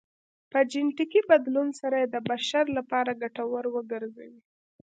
په 0.51 0.59
جنیټیکي 0.71 1.21
بدلون 1.31 1.67
سره 1.79 1.95
یې 2.01 2.07
د 2.13 2.17
بشر 2.29 2.65
لپاره 2.77 3.19
ګټور 3.23 3.65
وګرځوي 3.69 4.39